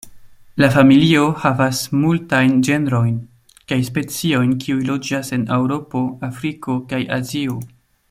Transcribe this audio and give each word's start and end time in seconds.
La 0.61 0.69
familio 0.75 1.25
havas 1.43 1.81
multajn 2.05 2.57
genrojn 2.69 3.13
kaj 3.73 3.79
speciojn 3.93 4.59
kiuj 4.65 4.81
loĝas 4.91 5.33
en 5.39 5.45
Eŭropo, 5.61 6.05
Afriko 6.31 6.83
kaj 6.95 7.05
Azio. 7.21 7.65